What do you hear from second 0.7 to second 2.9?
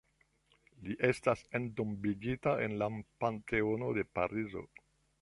Li estas entombigita en